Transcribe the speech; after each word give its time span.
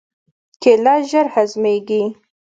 کېله 0.61 0.95
ژر 1.09 1.25
هضمېږي. 1.35 2.01